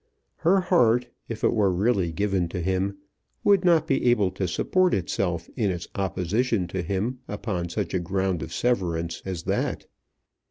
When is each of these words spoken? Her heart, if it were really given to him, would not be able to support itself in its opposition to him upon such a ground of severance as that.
Her 0.37 0.61
heart, 0.61 1.09
if 1.29 1.43
it 1.43 1.53
were 1.53 1.71
really 1.71 2.11
given 2.11 2.49
to 2.49 2.59
him, 2.61 2.97
would 3.43 3.63
not 3.63 3.85
be 3.85 4.05
able 4.07 4.31
to 4.31 4.47
support 4.47 4.95
itself 4.95 5.47
in 5.55 5.69
its 5.69 5.87
opposition 5.93 6.65
to 6.69 6.81
him 6.81 7.19
upon 7.27 7.69
such 7.69 7.93
a 7.93 7.99
ground 7.99 8.41
of 8.41 8.51
severance 8.51 9.21
as 9.25 9.43
that. 9.43 9.85